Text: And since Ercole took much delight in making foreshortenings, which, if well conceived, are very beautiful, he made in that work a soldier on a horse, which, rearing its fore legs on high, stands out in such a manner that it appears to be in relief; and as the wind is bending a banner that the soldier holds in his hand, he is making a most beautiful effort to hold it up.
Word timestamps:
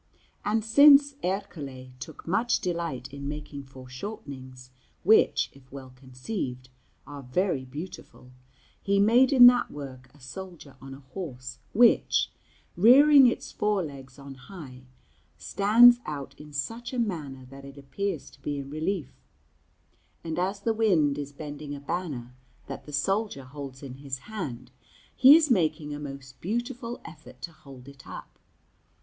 And 0.43 0.65
since 0.65 1.13
Ercole 1.23 1.91
took 1.99 2.25
much 2.27 2.59
delight 2.59 3.13
in 3.13 3.29
making 3.29 3.65
foreshortenings, 3.65 4.71
which, 5.03 5.51
if 5.53 5.71
well 5.71 5.91
conceived, 5.95 6.69
are 7.05 7.21
very 7.21 7.65
beautiful, 7.65 8.31
he 8.81 8.99
made 8.99 9.31
in 9.31 9.45
that 9.45 9.69
work 9.69 10.09
a 10.11 10.19
soldier 10.19 10.75
on 10.81 10.95
a 10.95 11.01
horse, 11.13 11.59
which, 11.73 12.31
rearing 12.75 13.27
its 13.27 13.51
fore 13.51 13.83
legs 13.83 14.17
on 14.17 14.33
high, 14.33 14.87
stands 15.37 15.99
out 16.07 16.33
in 16.39 16.51
such 16.51 16.93
a 16.93 16.97
manner 16.97 17.45
that 17.51 17.63
it 17.63 17.77
appears 17.77 18.31
to 18.31 18.41
be 18.41 18.57
in 18.57 18.71
relief; 18.71 19.13
and 20.23 20.39
as 20.39 20.61
the 20.61 20.73
wind 20.73 21.19
is 21.19 21.31
bending 21.31 21.75
a 21.75 21.79
banner 21.79 22.33
that 22.65 22.85
the 22.87 22.91
soldier 22.91 23.43
holds 23.43 23.83
in 23.83 23.97
his 23.97 24.17
hand, 24.17 24.71
he 25.15 25.35
is 25.35 25.51
making 25.51 25.93
a 25.93 25.99
most 25.99 26.41
beautiful 26.41 26.99
effort 27.05 27.39
to 27.43 27.51
hold 27.51 27.87
it 27.87 28.07
up. 28.07 28.39